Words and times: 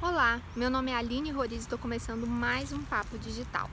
Olá, 0.00 0.40
meu 0.54 0.70
nome 0.70 0.92
é 0.92 0.94
Aline 0.94 1.32
Roriz 1.32 1.54
e 1.54 1.62
estou 1.62 1.76
começando 1.76 2.24
mais 2.24 2.72
um 2.72 2.80
Papo 2.84 3.18
Digital. 3.18 3.68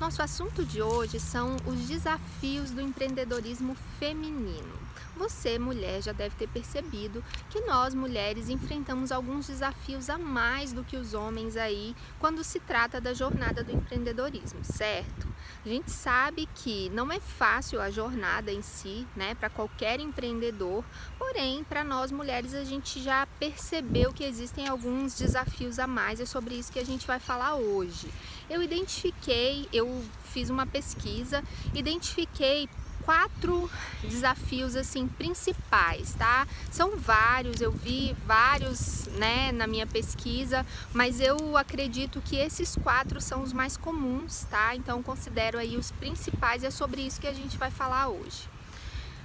Nosso 0.00 0.20
assunto 0.20 0.64
de 0.64 0.82
hoje 0.82 1.20
são 1.20 1.54
os 1.64 1.86
desafios 1.86 2.72
do 2.72 2.80
empreendedorismo 2.80 3.76
feminino. 3.96 4.87
Você, 5.16 5.58
mulher, 5.58 6.02
já 6.02 6.12
deve 6.12 6.34
ter 6.36 6.48
percebido 6.48 7.24
que 7.50 7.60
nós, 7.62 7.94
mulheres, 7.94 8.48
enfrentamos 8.48 9.10
alguns 9.10 9.46
desafios 9.46 10.08
a 10.08 10.18
mais 10.18 10.72
do 10.72 10.84
que 10.84 10.96
os 10.96 11.14
homens 11.14 11.56
aí 11.56 11.94
quando 12.18 12.44
se 12.44 12.60
trata 12.60 13.00
da 13.00 13.12
jornada 13.12 13.64
do 13.64 13.72
empreendedorismo, 13.72 14.64
certo? 14.64 15.26
A 15.64 15.68
gente 15.68 15.90
sabe 15.90 16.48
que 16.54 16.88
não 16.90 17.10
é 17.10 17.18
fácil 17.18 17.80
a 17.80 17.90
jornada 17.90 18.52
em 18.52 18.62
si, 18.62 19.06
né, 19.16 19.34
para 19.34 19.50
qualquer 19.50 20.00
empreendedor, 20.00 20.84
porém, 21.18 21.64
para 21.64 21.82
nós 21.82 22.12
mulheres, 22.12 22.54
a 22.54 22.64
gente 22.64 23.02
já 23.02 23.26
percebeu 23.38 24.12
que 24.12 24.24
existem 24.24 24.68
alguns 24.68 25.16
desafios 25.16 25.78
a 25.78 25.86
mais, 25.86 26.20
é 26.20 26.26
sobre 26.26 26.54
isso 26.54 26.72
que 26.72 26.78
a 26.78 26.86
gente 26.86 27.06
vai 27.06 27.18
falar 27.18 27.56
hoje. 27.56 28.08
Eu 28.48 28.62
identifiquei, 28.62 29.68
eu 29.72 30.04
fiz 30.24 30.48
uma 30.48 30.66
pesquisa, 30.66 31.42
identifiquei 31.74 32.68
quatro 33.08 33.70
desafios 34.02 34.76
assim 34.76 35.08
principais, 35.08 36.12
tá? 36.12 36.46
São 36.70 36.98
vários, 36.98 37.62
eu 37.62 37.72
vi 37.72 38.14
vários, 38.26 39.06
né, 39.16 39.50
na 39.50 39.66
minha 39.66 39.86
pesquisa, 39.86 40.66
mas 40.92 41.18
eu 41.18 41.56
acredito 41.56 42.20
que 42.20 42.36
esses 42.36 42.76
quatro 42.76 43.18
são 43.18 43.42
os 43.42 43.50
mais 43.50 43.78
comuns, 43.78 44.44
tá? 44.50 44.76
Então 44.76 45.02
considero 45.02 45.56
aí 45.56 45.78
os 45.78 45.90
principais 45.90 46.62
e 46.62 46.66
é 46.66 46.70
sobre 46.70 47.00
isso 47.00 47.18
que 47.18 47.26
a 47.26 47.32
gente 47.32 47.56
vai 47.56 47.70
falar 47.70 48.08
hoje. 48.08 48.57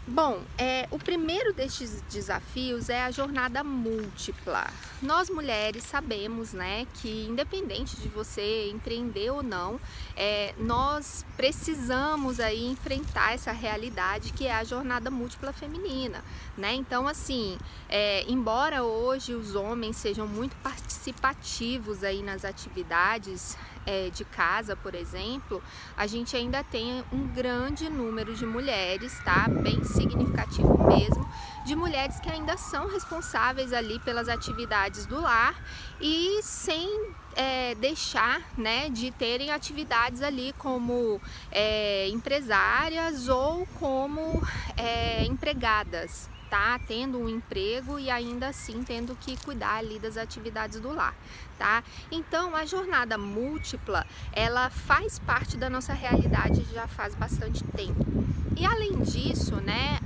Bom, 0.05 0.41
é, 0.57 0.85
o 0.91 0.99
primeiro 0.99 1.53
destes 1.53 2.01
desafios 2.11 2.89
é 2.89 3.05
a 3.05 3.09
jornada 3.09 3.63
múltipla. 3.63 4.67
Nós 5.01 5.29
mulheres 5.29 5.85
sabemos, 5.85 6.51
né, 6.51 6.85
que 6.95 7.25
independente 7.25 7.95
de 7.95 8.09
você 8.09 8.69
empreender 8.69 9.29
ou 9.29 9.41
não, 9.41 9.79
é, 10.13 10.53
nós 10.57 11.25
precisamos 11.37 12.41
aí 12.41 12.65
enfrentar 12.65 13.33
essa 13.33 13.53
realidade 13.53 14.33
que 14.33 14.45
é 14.45 14.53
a 14.53 14.65
jornada 14.65 15.09
múltipla 15.09 15.53
feminina, 15.53 16.21
né? 16.57 16.73
Então, 16.73 17.07
assim, 17.07 17.57
é, 17.87 18.25
embora 18.29 18.83
hoje 18.83 19.33
os 19.33 19.55
homens 19.55 19.95
sejam 19.95 20.27
muito 20.27 20.53
participativos 20.57 22.03
aí 22.03 22.21
nas 22.21 22.43
atividades 22.43 23.57
é, 23.85 24.09
de 24.09 24.23
casa, 24.25 24.75
por 24.75 24.95
exemplo, 24.95 25.61
a 25.95 26.07
gente 26.07 26.35
ainda 26.35 26.63
tem 26.63 27.03
um 27.11 27.27
grande 27.27 27.89
número 27.89 28.35
de 28.35 28.45
mulheres, 28.45 29.19
tá? 29.23 29.47
Bem 29.47 29.83
significativo 29.83 30.87
mesmo, 30.87 31.27
de 31.65 31.75
mulheres 31.75 32.19
que 32.19 32.29
ainda 32.29 32.57
são 32.57 32.87
responsáveis 32.87 33.73
ali 33.73 33.99
pelas 33.99 34.27
atividades 34.27 35.05
do 35.05 35.21
lar 35.21 35.55
e 35.99 36.41
sem 36.43 37.13
é, 37.35 37.75
deixar 37.75 38.41
né, 38.57 38.89
de 38.89 39.11
terem 39.11 39.51
atividades 39.51 40.21
ali 40.21 40.53
como 40.57 41.21
é, 41.51 42.07
empresárias 42.09 43.27
ou 43.27 43.65
como 43.79 44.41
é, 44.77 45.23
empregadas, 45.25 46.29
tá 46.53 46.79
tendo 46.87 47.17
um 47.17 47.27
emprego 47.27 47.97
e 47.97 48.11
ainda 48.11 48.49
assim 48.49 48.83
tendo 48.83 49.15
que 49.15 49.35
cuidar 49.37 49.77
ali 49.77 49.97
das 49.97 50.17
atividades 50.17 50.79
do 50.79 50.93
lar, 50.93 51.15
tá? 51.57 51.83
Então 52.11 52.55
a 52.55 52.63
jornada 52.63 53.17
múltipla, 53.17 54.05
ela 54.31 54.69
faz 54.69 55.17
parte 55.17 55.57
da 55.57 55.67
nossa 55.67 55.93
realidade 55.93 56.63
já 56.71 56.87
faz 56.87 57.15
bastante 57.15 57.63
tempo. 57.63 58.05
E 58.55 58.67
além 58.67 59.01
disso, 59.01 59.55
né, 59.55 59.99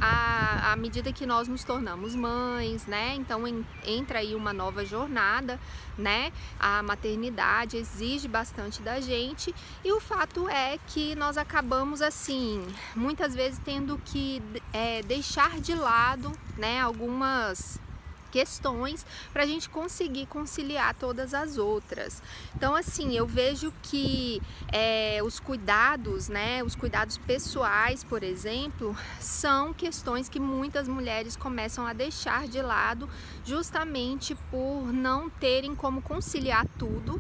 à, 0.71 0.75
medida 0.75 1.11
que 1.11 1.25
nós 1.25 1.47
nos 1.47 1.63
tornamos 1.63 2.15
mães, 2.15 2.85
né, 2.85 3.15
então 3.15 3.47
en, 3.47 3.65
entra 3.85 4.19
aí 4.19 4.35
uma 4.35 4.53
nova 4.53 4.85
jornada, 4.85 5.59
né, 5.97 6.31
a 6.59 6.83
maternidade 6.83 7.77
exige 7.77 8.27
bastante 8.27 8.81
da 8.81 8.99
gente 8.99 9.53
e 9.83 9.91
o 9.91 9.99
fato 9.99 10.47
é 10.49 10.77
que 10.87 11.15
nós 11.15 11.37
acabamos 11.37 12.01
assim, 12.01 12.65
muitas 12.95 13.33
vezes 13.33 13.59
tendo 13.63 13.99
que 14.05 14.41
é, 14.73 15.01
deixar 15.03 15.59
de 15.59 15.73
lado, 15.73 16.31
né, 16.57 16.81
algumas 16.81 17.79
questões 18.27 19.05
para 19.33 19.43
a 19.43 19.45
gente 19.45 19.69
conseguir 19.69 20.25
conciliar 20.27 20.93
todas 20.95 21.33
as 21.33 21.57
outras. 21.57 22.21
Então, 22.55 22.75
assim, 22.75 23.15
eu 23.15 23.25
vejo 23.25 23.73
que 23.83 24.41
é, 24.71 25.19
os 25.23 25.39
cuidados, 25.39 26.27
né, 26.27 26.63
os 26.63 26.75
cuidados 26.75 27.17
pessoais, 27.17 28.03
por 28.03 28.23
exemplo, 28.23 28.95
são 29.19 29.73
questões 29.73 30.29
que 30.29 30.39
muitas 30.39 30.87
mulheres 30.87 31.35
começam 31.35 31.85
a 31.85 31.93
deixar 31.93 32.47
de 32.47 32.61
lado 32.61 33.09
justamente 33.45 34.35
por 34.51 34.91
não 34.91 35.29
terem 35.29 35.75
como 35.75 36.01
conciliar 36.01 36.65
tudo, 36.77 37.19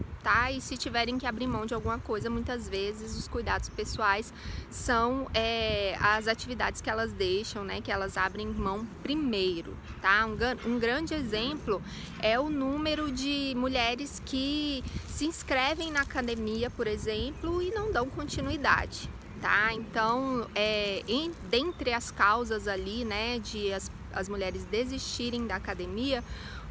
E 0.51 0.61
se 0.61 0.77
tiverem 0.77 1.17
que 1.17 1.25
abrir 1.25 1.47
mão 1.47 1.65
de 1.65 1.73
alguma 1.73 1.99
coisa, 1.99 2.29
muitas 2.29 2.67
vezes 2.69 3.17
os 3.17 3.27
cuidados 3.27 3.69
pessoais 3.69 4.33
são 4.69 5.27
é, 5.33 5.97
as 6.01 6.27
atividades 6.27 6.81
que 6.81 6.89
elas 6.89 7.13
deixam, 7.13 7.63
né, 7.63 7.81
que 7.81 7.91
elas 7.91 8.17
abrem 8.17 8.47
mão 8.47 8.85
primeiro, 9.01 9.75
tá? 10.01 10.25
Um, 10.25 10.73
um 10.73 10.79
grande 10.79 10.97
grande 10.97 11.13
exemplo 11.13 11.81
é 12.19 12.39
o 12.39 12.49
número 12.49 13.11
de 13.11 13.53
mulheres 13.55 14.21
que 14.25 14.83
se 15.07 15.25
inscrevem 15.25 15.91
na 15.91 16.01
academia, 16.01 16.69
por 16.69 16.87
exemplo, 16.87 17.61
e 17.61 17.71
não 17.71 17.91
dão 17.91 18.09
continuidade. 18.09 19.09
Tá? 19.39 19.71
Então, 19.73 20.47
é, 20.55 21.03
em, 21.07 21.31
dentre 21.49 21.93
as 21.93 22.09
causas 22.09 22.67
ali, 22.67 23.05
né, 23.05 23.37
de 23.37 23.71
as, 23.71 23.91
as 24.11 24.27
mulheres 24.27 24.65
desistirem 24.65 25.45
da 25.45 25.55
academia, 25.55 26.23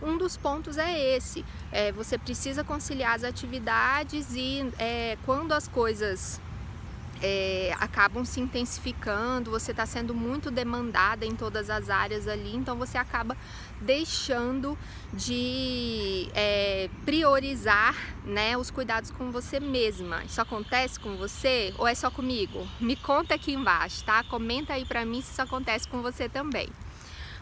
um 0.02 0.16
dos 0.16 0.36
pontos 0.36 0.78
é 0.78 1.16
esse. 1.16 1.44
É, 1.72 1.92
você 1.92 2.18
precisa 2.18 2.62
conciliar 2.62 3.14
as 3.14 3.24
atividades 3.24 4.34
e 4.34 4.72
é, 4.78 5.16
quando 5.24 5.52
as 5.52 5.68
coisas 5.68 6.40
é, 7.22 7.74
acabam 7.80 8.24
se 8.24 8.40
intensificando, 8.40 9.50
você 9.50 9.70
está 9.70 9.86
sendo 9.86 10.14
muito 10.14 10.50
demandada 10.50 11.24
em 11.24 11.34
todas 11.34 11.70
as 11.70 11.88
áreas 11.88 12.28
ali, 12.28 12.54
então 12.54 12.76
você 12.76 12.98
acaba 12.98 13.36
deixando 13.80 14.78
de 15.12 16.28
é, 16.34 16.88
priorizar 17.04 17.94
né, 18.24 18.56
os 18.56 18.70
cuidados 18.70 19.10
com 19.10 19.30
você 19.30 19.60
mesma. 19.60 20.24
Isso 20.24 20.40
acontece 20.40 20.98
com 20.98 21.16
você 21.16 21.74
ou 21.78 21.86
é 21.86 21.94
só 21.94 22.10
comigo? 22.10 22.66
Me 22.80 22.96
conta 22.96 23.34
aqui 23.34 23.52
embaixo, 23.52 24.04
tá? 24.04 24.22
Comenta 24.24 24.74
aí 24.74 24.84
pra 24.84 25.04
mim 25.04 25.20
se 25.20 25.32
isso 25.32 25.42
acontece 25.42 25.88
com 25.88 26.02
você 26.02 26.28
também. 26.28 26.68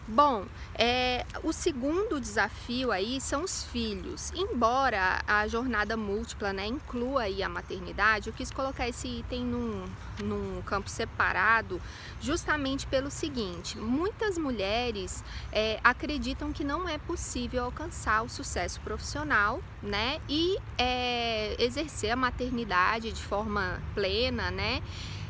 Bom, 0.07 0.45
é, 0.75 1.25
o 1.41 1.51
segundo 1.51 2.21
desafio 2.21 2.91
aí 2.91 3.19
são 3.19 3.43
os 3.43 3.63
filhos. 3.63 4.31
Embora 4.35 5.23
a 5.25 5.47
jornada 5.47 5.97
múltipla 5.97 6.53
né, 6.53 6.67
inclua 6.67 7.23
aí 7.23 7.41
a 7.41 7.49
maternidade, 7.49 8.27
eu 8.27 8.33
quis 8.33 8.51
colocar 8.51 8.87
esse 8.87 9.07
item 9.07 9.43
num, 9.43 9.83
num 10.23 10.61
campo 10.61 10.91
separado 10.91 11.81
justamente 12.21 12.85
pelo 12.85 13.09
seguinte, 13.09 13.79
muitas 13.79 14.37
mulheres 14.37 15.23
é, 15.51 15.79
acreditam 15.83 16.53
que 16.53 16.63
não 16.63 16.87
é 16.87 16.99
possível 16.99 17.63
alcançar 17.63 18.21
o 18.21 18.29
sucesso 18.29 18.79
profissional 18.81 19.59
né, 19.81 20.21
e 20.29 20.55
é, 20.77 21.55
exercer 21.57 22.11
a 22.11 22.15
maternidade 22.15 23.11
de 23.11 23.23
forma 23.23 23.81
plena, 23.95 24.51
né, 24.51 24.83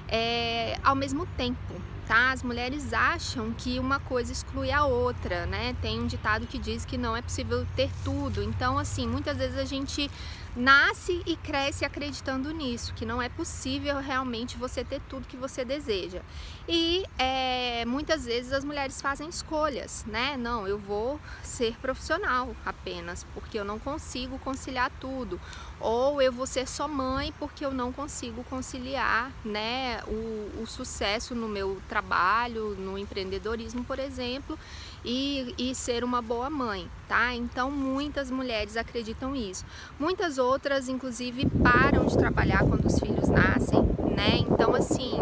é, 0.10 0.78
ao 0.84 0.96
mesmo 0.96 1.26
tempo 1.38 1.95
tá? 2.08 2.32
As 2.32 2.44
mulheres 2.44 2.94
acham 2.94 3.52
que 3.54 3.80
uma 3.80 4.00
coisa 4.00 4.32
exclui 4.32 4.72
a 4.72 4.86
outra, 4.86 5.46
né? 5.46 5.76
Tem 5.82 6.00
um 6.00 6.08
ditado 6.08 6.48
que 6.48 6.58
diz 6.58 6.86
que 6.86 6.98
não 6.98 7.16
é 7.16 7.22
possível 7.22 7.66
ter 7.76 7.90
tudo. 8.04 8.44
Então, 8.44 8.78
assim, 8.78 9.08
muitas 9.08 9.38
vezes 9.38 9.58
a 9.58 9.66
gente 9.66 10.10
nasce 10.56 11.22
e 11.26 11.36
cresce 11.36 11.84
acreditando 11.84 12.52
nisso, 12.52 12.94
que 12.94 13.06
não 13.06 13.22
é 13.22 13.28
possível 13.28 14.00
realmente 14.00 14.58
você 14.58 14.84
ter 14.84 15.02
tudo 15.10 15.28
que 15.28 15.36
você 15.36 15.66
deseja. 15.66 16.22
E 16.68 17.04
é, 17.18 17.86
muitas 17.86 18.26
vezes 18.26 18.54
as 18.54 18.64
mulheres 18.64 19.02
fazem 19.02 19.28
escolhas, 19.28 20.06
né? 20.08 20.38
Não, 20.38 20.68
eu 20.68 20.78
vou 20.78 21.20
ser 21.44 21.78
profissional 21.80 22.56
apenas, 22.66 23.26
porque 23.34 23.60
eu 23.60 23.66
não 23.66 23.78
consigo 23.78 24.40
conciliar 24.40 24.92
tudo. 25.00 25.40
Ou 25.80 26.22
eu 26.22 26.32
vou 26.32 26.48
ser 26.48 26.68
só 26.68 26.88
mãe 26.88 27.34
porque 27.38 27.66
eu 27.66 27.72
não 27.72 27.92
consigo 27.92 28.44
conciliar 28.46 29.32
né, 29.44 30.02
o, 30.08 30.62
o 30.62 30.66
sucesso 30.66 31.36
no 31.36 31.50
meu 31.50 31.82
trabalho, 31.90 32.76
no 32.80 32.98
empreendedorismo, 32.98 33.84
por 33.84 34.00
exemplo, 34.00 34.58
e, 35.06 35.54
e 35.58 35.76
ser 35.76 36.04
uma 36.04 36.22
boa 36.22 36.50
mãe, 36.50 36.90
tá? 37.08 37.34
Então 37.34 37.70
muitas 37.70 38.32
mulheres 38.32 38.76
acreditam 38.76 39.36
isso. 39.36 39.64
Muitas 40.00 40.38
outras, 40.38 40.90
inclusive, 40.90 41.46
param 41.64 42.06
de 42.06 42.18
trabalhar 42.18 42.60
quando 42.60 42.86
os 42.86 43.00
filhos 43.00 43.30
nascem, 43.30 43.82
né? 44.16 44.38
Então, 44.40 44.74
assim, 44.74 45.14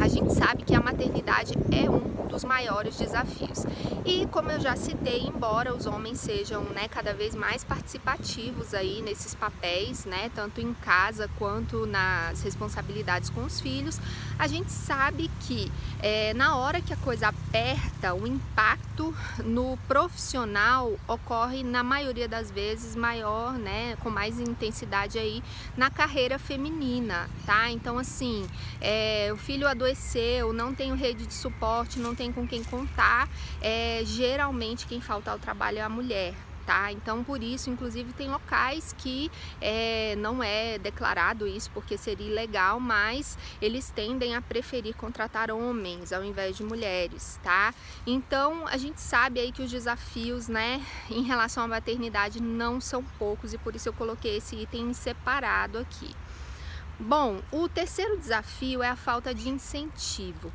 a 0.00 0.06
gente 0.06 0.32
sabe 0.32 0.62
que 0.62 0.74
a 0.74 0.80
maternidade 0.80 1.54
é 1.72 1.90
um 1.90 2.19
os 2.40 2.44
maiores 2.44 2.96
desafios. 2.96 3.64
E 4.04 4.26
como 4.28 4.50
eu 4.50 4.60
já 4.60 4.74
citei, 4.74 5.20
embora 5.20 5.74
os 5.74 5.86
homens 5.86 6.20
sejam 6.20 6.62
né, 6.64 6.88
cada 6.88 7.12
vez 7.12 7.34
mais 7.34 7.62
participativos 7.62 8.72
aí 8.72 9.02
nesses 9.02 9.34
papéis, 9.34 10.06
né, 10.06 10.30
tanto 10.34 10.60
em 10.60 10.72
casa 10.74 11.28
quanto 11.38 11.86
nas 11.86 12.42
responsabilidades 12.42 13.28
com 13.28 13.44
os 13.44 13.60
filhos, 13.60 14.00
a 14.38 14.46
gente 14.46 14.72
sabe 14.72 15.30
que 15.40 15.70
é, 16.02 16.32
na 16.32 16.56
hora 16.56 16.80
que 16.80 16.94
a 16.94 16.96
coisa 16.96 17.28
aperta, 17.28 18.14
o 18.14 18.26
impacto 18.26 19.14
no 19.44 19.76
profissional 19.86 20.98
ocorre 21.06 21.62
na 21.62 21.82
maioria 21.82 22.26
das 22.26 22.50
vezes 22.50 22.96
maior, 22.96 23.52
né, 23.52 23.96
com 23.96 24.08
mais 24.08 24.40
intensidade 24.40 25.18
aí 25.18 25.42
na 25.76 25.90
carreira 25.90 26.38
feminina, 26.38 27.28
tá? 27.44 27.70
Então 27.70 27.98
assim, 27.98 28.46
é, 28.80 29.30
o 29.32 29.36
filho 29.36 29.68
adoeceu, 29.68 30.54
não 30.54 30.74
tem 30.74 30.94
rede 30.94 31.26
de 31.26 31.34
suporte, 31.34 31.98
não 31.98 32.14
tem 32.14 32.29
com 32.32 32.46
quem 32.46 32.62
contar, 32.64 33.28
é, 33.60 34.02
geralmente 34.04 34.86
quem 34.86 35.00
falta 35.00 35.30
ao 35.30 35.38
trabalho 35.38 35.78
é 35.78 35.82
a 35.82 35.88
mulher, 35.88 36.34
tá? 36.66 36.92
Então, 36.92 37.24
por 37.24 37.42
isso, 37.42 37.68
inclusive, 37.68 38.12
tem 38.12 38.30
locais 38.30 38.94
que 38.96 39.30
é, 39.60 40.14
não 40.16 40.42
é 40.42 40.78
declarado 40.78 41.46
isso 41.46 41.70
porque 41.72 41.98
seria 41.98 42.28
ilegal, 42.28 42.78
mas 42.78 43.36
eles 43.60 43.90
tendem 43.90 44.36
a 44.36 44.40
preferir 44.40 44.94
contratar 44.94 45.50
homens 45.50 46.12
ao 46.12 46.22
invés 46.24 46.56
de 46.56 46.62
mulheres, 46.62 47.40
tá? 47.42 47.74
Então, 48.06 48.66
a 48.68 48.76
gente 48.76 49.00
sabe 49.00 49.40
aí 49.40 49.50
que 49.52 49.62
os 49.62 49.70
desafios, 49.70 50.48
né, 50.48 50.80
em 51.10 51.22
relação 51.22 51.64
à 51.64 51.68
maternidade 51.68 52.40
não 52.40 52.80
são 52.80 53.02
poucos 53.18 53.52
e 53.52 53.58
por 53.58 53.74
isso 53.74 53.88
eu 53.88 53.92
coloquei 53.92 54.36
esse 54.36 54.56
item 54.56 54.92
separado 54.92 55.78
aqui. 55.78 56.14
Bom, 57.02 57.40
o 57.50 57.66
terceiro 57.66 58.18
desafio 58.18 58.82
é 58.82 58.90
a 58.90 58.94
falta 58.94 59.34
de 59.34 59.48
incentivo. 59.48 60.52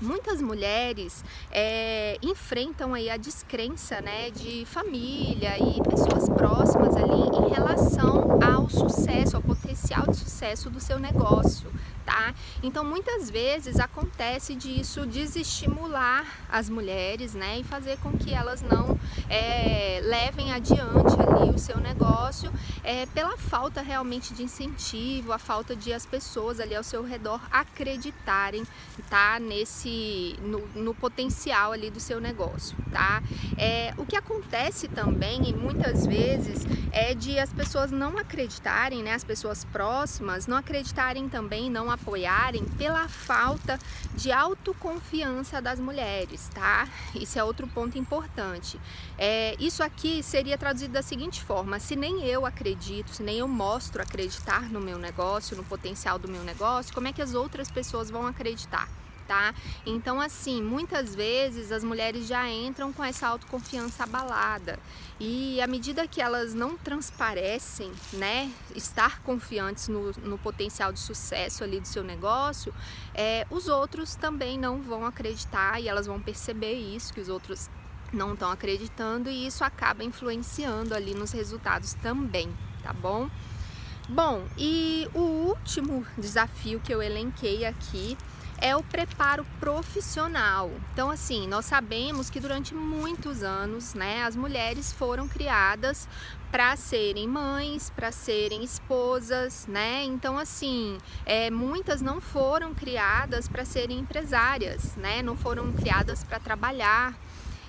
Muitas 0.00 0.42
mulheres 0.42 1.24
é, 1.50 2.18
enfrentam 2.22 2.92
aí 2.92 3.08
a 3.08 3.16
descrença 3.16 3.98
né, 4.02 4.30
de 4.30 4.66
família 4.66 5.56
e 5.58 5.82
pessoas 5.88 6.28
próximas 6.28 6.94
ali 6.94 7.46
em 7.46 7.48
relação 7.48 8.38
ao 8.42 8.68
sucesso, 8.68 9.36
ao 9.36 9.42
potencial 9.42 10.06
de 10.06 10.18
sucesso 10.18 10.68
do 10.68 10.80
seu 10.80 10.98
negócio, 10.98 11.72
tá? 12.06 12.32
Então 12.62 12.84
muitas 12.84 13.28
vezes 13.28 13.78
acontece 13.80 14.54
disso 14.54 15.04
desestimular 15.04 16.24
as 16.48 16.70
mulheres, 16.70 17.34
né, 17.34 17.58
e 17.58 17.64
fazer 17.64 17.98
com 17.98 18.12
que 18.16 18.32
elas 18.32 18.62
não 18.62 18.98
é, 19.28 20.00
levem 20.02 20.52
adiante 20.52 21.14
ali 21.20 21.50
o 21.50 21.58
seu 21.58 21.78
negócio 21.78 22.50
é, 22.84 23.04
pela 23.06 23.36
falta 23.36 23.82
realmente 23.82 24.32
de 24.32 24.44
incentivo, 24.44 25.32
a 25.32 25.38
falta 25.38 25.74
de 25.74 25.92
as 25.92 26.06
pessoas 26.06 26.60
ali 26.60 26.76
ao 26.76 26.84
seu 26.84 27.02
redor 27.02 27.40
acreditarem, 27.50 28.62
tá, 29.10 29.40
nesse 29.40 30.36
no, 30.40 30.66
no 30.74 30.94
potencial 30.94 31.72
ali 31.72 31.90
do 31.90 31.98
seu 31.98 32.20
negócio, 32.20 32.76
tá? 32.92 33.22
É, 33.58 33.92
o 33.98 34.06
que 34.06 34.14
acontece 34.14 34.86
também 34.86 35.48
e 35.48 35.52
muitas 35.52 36.06
vezes 36.06 36.64
é 36.96 37.12
de 37.14 37.38
as 37.38 37.52
pessoas 37.52 37.90
não 37.90 38.16
acreditarem, 38.16 39.02
né? 39.02 39.12
As 39.12 39.22
pessoas 39.22 39.64
próximas 39.64 40.46
não 40.46 40.56
acreditarem 40.56 41.28
também, 41.28 41.68
não 41.68 41.90
apoiarem 41.90 42.64
pela 42.78 43.06
falta 43.06 43.78
de 44.14 44.32
autoconfiança 44.32 45.60
das 45.60 45.78
mulheres, 45.78 46.48
tá? 46.54 46.88
Isso 47.14 47.38
é 47.38 47.44
outro 47.44 47.66
ponto 47.66 47.98
importante. 47.98 48.80
É, 49.18 49.54
isso 49.60 49.82
aqui 49.82 50.22
seria 50.22 50.56
traduzido 50.56 50.94
da 50.94 51.02
seguinte 51.02 51.44
forma: 51.44 51.78
se 51.78 51.94
nem 51.94 52.24
eu 52.24 52.46
acredito, 52.46 53.10
se 53.10 53.22
nem 53.22 53.36
eu 53.40 53.46
mostro 53.46 54.02
acreditar 54.02 54.62
no 54.70 54.80
meu 54.80 54.98
negócio, 54.98 55.54
no 55.54 55.64
potencial 55.64 56.18
do 56.18 56.28
meu 56.28 56.42
negócio, 56.44 56.94
como 56.94 57.08
é 57.08 57.12
que 57.12 57.20
as 57.20 57.34
outras 57.34 57.70
pessoas 57.70 58.10
vão 58.10 58.26
acreditar? 58.26 58.88
Tá? 59.26 59.54
Então, 59.84 60.20
assim, 60.20 60.62
muitas 60.62 61.14
vezes 61.14 61.72
as 61.72 61.82
mulheres 61.84 62.26
já 62.26 62.48
entram 62.48 62.92
com 62.92 63.04
essa 63.04 63.26
autoconfiança 63.28 64.04
abalada 64.04 64.78
e 65.18 65.60
à 65.60 65.66
medida 65.66 66.06
que 66.06 66.20
elas 66.20 66.52
não 66.52 66.76
transparecem, 66.76 67.90
né, 68.12 68.50
estar 68.74 69.20
confiantes 69.22 69.88
no, 69.88 70.12
no 70.22 70.36
potencial 70.38 70.92
de 70.92 71.00
sucesso 71.00 71.64
ali 71.64 71.80
do 71.80 71.88
seu 71.88 72.04
negócio, 72.04 72.72
é, 73.14 73.46
os 73.50 73.68
outros 73.68 74.14
também 74.14 74.58
não 74.58 74.82
vão 74.82 75.06
acreditar 75.06 75.80
e 75.80 75.88
elas 75.88 76.06
vão 76.06 76.20
perceber 76.20 76.74
isso, 76.74 77.14
que 77.14 77.20
os 77.20 77.28
outros 77.28 77.70
não 78.12 78.34
estão 78.34 78.50
acreditando 78.50 79.30
e 79.30 79.46
isso 79.46 79.64
acaba 79.64 80.04
influenciando 80.04 80.94
ali 80.94 81.14
nos 81.14 81.32
resultados 81.32 81.94
também, 81.94 82.52
tá 82.82 82.92
bom? 82.92 83.28
Bom, 84.08 84.44
e 84.56 85.08
o 85.14 85.20
último 85.20 86.06
desafio 86.16 86.78
que 86.78 86.94
eu 86.94 87.02
elenquei 87.02 87.64
aqui 87.64 88.16
é 88.60 88.74
o 88.74 88.82
preparo 88.82 89.46
profissional. 89.60 90.70
Então, 90.92 91.10
assim, 91.10 91.46
nós 91.46 91.66
sabemos 91.66 92.30
que 92.30 92.40
durante 92.40 92.74
muitos 92.74 93.42
anos, 93.42 93.94
né, 93.94 94.24
as 94.24 94.34
mulheres 94.34 94.92
foram 94.92 95.28
criadas 95.28 96.08
para 96.50 96.74
serem 96.76 97.28
mães, 97.28 97.90
para 97.90 98.10
serem 98.10 98.64
esposas, 98.64 99.66
né? 99.66 100.04
Então, 100.04 100.38
assim, 100.38 100.96
é, 101.24 101.50
muitas 101.50 102.00
não 102.00 102.20
foram 102.20 102.72
criadas 102.74 103.48
para 103.48 103.64
serem 103.64 103.98
empresárias, 103.98 104.96
né? 104.96 105.22
Não 105.22 105.36
foram 105.36 105.72
criadas 105.72 106.24
para 106.24 106.38
trabalhar. 106.38 107.14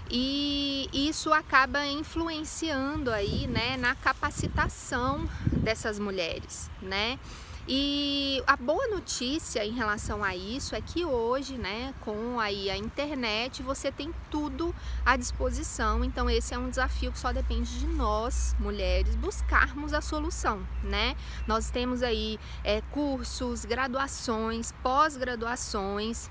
E 0.10 0.90
isso 0.94 1.34
acaba 1.34 1.86
influenciando 1.86 3.12
aí, 3.12 3.46
né, 3.46 3.76
na 3.76 3.94
capacitação 3.94 5.30
dessas 5.52 6.00
mulheres, 6.00 6.70
né? 6.82 7.20
E 7.70 8.42
a 8.48 8.56
boa 8.56 8.88
notícia 8.88 9.66
em 9.66 9.74
relação 9.74 10.24
a 10.24 10.34
isso 10.34 10.74
é 10.74 10.80
que 10.80 11.04
hoje, 11.04 11.58
né, 11.58 11.94
com 12.00 12.40
aí 12.40 12.70
a 12.70 12.78
internet, 12.78 13.62
você 13.62 13.92
tem 13.92 14.14
tudo 14.32 14.74
à 15.06 15.18
disposição. 15.18 16.02
Então 16.02 16.30
esse 16.30 16.54
é 16.54 16.58
um 16.58 16.70
desafio 16.70 17.12
que 17.12 17.20
só 17.20 17.34
depende 17.34 17.78
de 17.78 17.88
nós, 17.88 18.56
mulheres, 18.58 19.18
buscarmos 19.18 19.94
a 19.94 20.00
solução, 20.00 20.66
né? 20.82 21.18
Nós 21.46 21.70
temos 21.70 22.02
aí 22.02 22.40
é, 22.64 22.80
cursos, 22.92 23.66
graduações, 23.66 24.72
pós-graduações, 24.82 26.30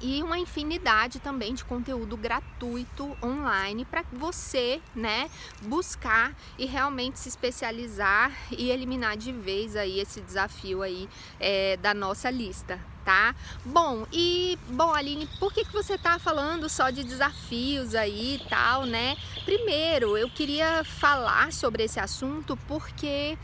e 0.00 0.22
uma 0.22 0.38
infinidade 0.38 1.20
também 1.20 1.54
de 1.54 1.64
conteúdo 1.64 2.16
gratuito 2.16 3.16
online 3.22 3.84
para 3.84 4.04
você, 4.12 4.80
né, 4.94 5.30
buscar 5.62 6.34
e 6.58 6.66
realmente 6.66 7.18
se 7.18 7.28
especializar 7.28 8.32
e 8.50 8.70
eliminar 8.70 9.16
de 9.16 9.32
vez 9.32 9.76
aí 9.76 10.00
esse 10.00 10.20
desafio 10.20 10.82
aí 10.82 11.08
é, 11.38 11.76
da 11.76 11.94
nossa 11.94 12.30
lista, 12.30 12.80
tá? 13.04 13.34
Bom, 13.64 14.06
e 14.12 14.58
bom, 14.68 14.92
Aline, 14.92 15.28
por 15.38 15.52
que, 15.52 15.64
que 15.64 15.72
você 15.72 15.98
tá 15.98 16.18
falando 16.18 16.68
só 16.68 16.90
de 16.90 17.04
desafios 17.04 17.94
aí 17.94 18.36
e 18.36 18.48
tal, 18.48 18.84
né? 18.86 19.16
Primeiro, 19.44 20.16
eu 20.16 20.28
queria 20.28 20.82
falar 20.84 21.52
sobre 21.52 21.84
esse 21.84 22.00
assunto 22.00 22.56
porque 22.68 23.36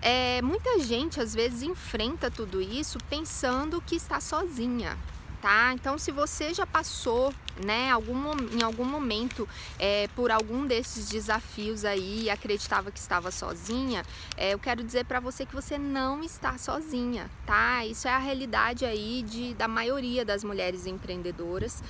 é, 0.00 0.42
muita 0.42 0.78
gente 0.80 1.20
às 1.20 1.34
vezes 1.34 1.62
enfrenta 1.62 2.30
tudo 2.30 2.60
isso 2.60 2.98
pensando 3.08 3.80
que 3.80 3.96
está 3.96 4.20
sozinha, 4.20 4.98
tá? 5.44 5.74
Então, 5.74 5.98
se 5.98 6.10
você 6.10 6.54
já 6.54 6.66
passou, 6.66 7.30
né, 7.62 7.90
algum, 7.90 8.32
em 8.50 8.62
algum 8.62 8.86
momento 8.86 9.46
é, 9.78 10.08
por 10.16 10.30
algum 10.30 10.66
desses 10.66 11.06
desafios 11.06 11.84
aí 11.84 12.22
e 12.22 12.30
acreditava 12.30 12.90
que 12.90 12.98
estava 12.98 13.30
sozinha, 13.30 14.06
é, 14.38 14.54
eu 14.54 14.58
quero 14.58 14.82
dizer 14.82 15.04
para 15.04 15.20
você 15.20 15.44
que 15.44 15.54
você 15.54 15.76
não 15.76 16.22
está 16.22 16.56
sozinha, 16.56 17.30
tá? 17.44 17.84
Isso 17.84 18.08
é 18.08 18.12
a 18.12 18.18
realidade 18.18 18.86
aí 18.86 19.22
de, 19.22 19.52
da 19.52 19.68
maioria 19.68 20.24
das 20.24 20.42
mulheres 20.42 20.86
empreendedoras 20.86 21.82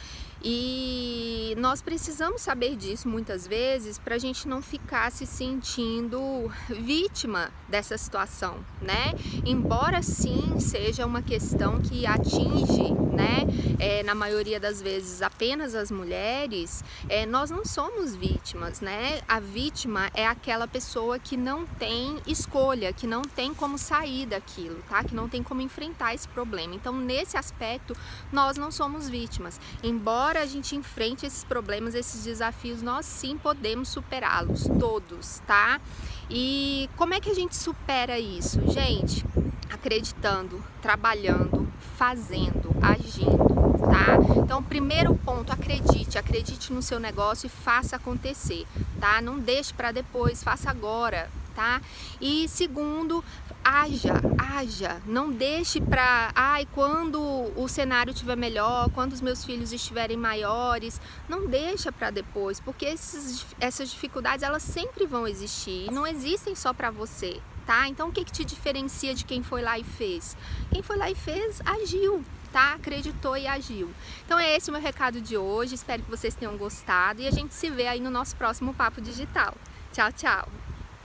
e 0.46 1.54
nós 1.56 1.80
precisamos 1.80 2.42
saber 2.42 2.76
disso 2.76 3.08
muitas 3.08 3.46
vezes 3.46 3.98
para 3.98 4.16
a 4.16 4.18
gente 4.18 4.46
não 4.46 4.60
ficar 4.60 5.10
se 5.10 5.26
sentindo 5.26 6.52
vítima 6.68 7.50
dessa 7.66 7.96
situação, 7.96 8.58
né? 8.82 9.14
Embora 9.46 10.02
sim 10.02 10.60
seja 10.60 11.06
uma 11.06 11.22
questão 11.22 11.80
que 11.80 12.04
atinge, 12.04 12.92
né, 13.14 13.46
é, 13.78 14.02
na 14.02 14.14
maioria 14.14 14.60
das 14.60 14.82
vezes 14.82 15.22
apenas 15.22 15.74
as 15.74 15.90
mulheres, 15.90 16.84
é, 17.08 17.24
nós 17.24 17.50
não 17.50 17.64
somos 17.64 18.14
vítimas, 18.14 18.80
né? 18.82 19.22
A 19.26 19.40
vítima 19.40 20.10
é 20.12 20.26
aquela 20.26 20.68
pessoa 20.68 21.18
que 21.18 21.36
não 21.36 21.64
tem 21.64 22.18
escolha, 22.26 22.92
que 22.92 23.06
não 23.06 23.22
tem 23.22 23.54
como 23.54 23.78
sair 23.78 24.26
daquilo, 24.26 24.82
tá? 24.90 25.02
Que 25.02 25.14
não 25.14 25.28
tem 25.28 25.42
como 25.42 25.62
enfrentar 25.62 26.14
esse 26.14 26.28
problema. 26.28 26.74
Então, 26.74 26.92
nesse 26.92 27.36
aspecto, 27.38 27.96
nós 28.30 28.58
não 28.58 28.70
somos 28.70 29.08
vítimas. 29.08 29.58
Embora 29.82 30.33
embora 30.34 30.42
a 30.42 30.46
gente 30.46 30.74
enfrente 30.74 31.24
esses 31.24 31.44
problemas, 31.44 31.94
esses 31.94 32.24
desafios, 32.24 32.82
nós 32.82 33.06
sim 33.06 33.38
podemos 33.38 33.88
superá-los 33.88 34.66
todos, 34.80 35.38
tá? 35.46 35.80
E 36.28 36.90
como 36.96 37.14
é 37.14 37.20
que 37.20 37.30
a 37.30 37.34
gente 37.34 37.54
supera 37.54 38.18
isso? 38.18 38.60
Gente, 38.68 39.24
acreditando, 39.72 40.60
trabalhando, 40.82 41.72
fazendo, 41.96 42.74
agindo, 42.82 43.78
tá? 43.78 44.40
Então, 44.42 44.60
primeiro 44.60 45.14
ponto, 45.14 45.52
acredite, 45.52 46.18
acredite 46.18 46.72
no 46.72 46.82
seu 46.82 46.98
negócio 46.98 47.46
e 47.46 47.50
faça 47.50 47.94
acontecer, 47.94 48.66
tá? 49.00 49.20
Não 49.20 49.38
deixe 49.38 49.72
para 49.72 49.92
depois, 49.92 50.42
faça 50.42 50.68
agora 50.68 51.30
tá? 51.54 51.80
E 52.20 52.48
segundo, 52.48 53.24
haja, 53.64 54.14
haja, 54.38 55.00
não 55.06 55.30
deixe 55.30 55.80
para, 55.80 56.30
ai, 56.34 56.68
quando 56.72 57.18
o 57.56 57.66
cenário 57.66 58.12
estiver 58.12 58.36
melhor, 58.36 58.90
quando 58.90 59.12
os 59.12 59.20
meus 59.20 59.44
filhos 59.44 59.72
estiverem 59.72 60.16
maiores, 60.16 61.00
não 61.28 61.46
deixa 61.46 61.90
para 61.90 62.10
depois, 62.10 62.60
porque 62.60 62.84
esses, 62.84 63.46
essas 63.58 63.90
dificuldades 63.90 64.42
elas 64.42 64.62
sempre 64.62 65.06
vão 65.06 65.26
existir 65.26 65.86
e 65.88 65.90
não 65.90 66.06
existem 66.06 66.54
só 66.54 66.72
para 66.74 66.90
você, 66.90 67.40
tá? 67.66 67.88
Então 67.88 68.10
o 68.10 68.12
que, 68.12 68.24
que 68.24 68.32
te 68.32 68.44
diferencia 68.44 69.14
de 69.14 69.24
quem 69.24 69.42
foi 69.42 69.62
lá 69.62 69.78
e 69.78 69.84
fez? 69.84 70.36
Quem 70.70 70.82
foi 70.82 70.96
lá 70.96 71.10
e 71.10 71.14
fez, 71.14 71.62
agiu, 71.64 72.22
tá? 72.52 72.74
Acreditou 72.74 73.36
e 73.36 73.46
agiu. 73.46 73.90
Então 74.26 74.38
é 74.38 74.54
esse 74.54 74.68
o 74.68 74.72
meu 74.72 74.82
recado 74.82 75.20
de 75.20 75.38
hoje, 75.38 75.74
espero 75.74 76.02
que 76.02 76.10
vocês 76.10 76.34
tenham 76.34 76.56
gostado 76.58 77.22
e 77.22 77.26
a 77.26 77.30
gente 77.30 77.54
se 77.54 77.70
vê 77.70 77.86
aí 77.86 78.00
no 78.00 78.10
nosso 78.10 78.36
próximo 78.36 78.74
Papo 78.74 79.00
Digital. 79.00 79.54
Tchau, 79.92 80.12
tchau! 80.12 80.73